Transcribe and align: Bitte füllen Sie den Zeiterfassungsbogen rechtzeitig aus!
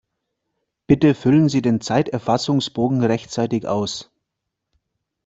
Bitte 0.87 1.13
füllen 1.13 1.47
Sie 1.47 1.61
den 1.61 1.79
Zeiterfassungsbogen 1.79 3.03
rechtzeitig 3.03 3.67
aus! 3.67 4.09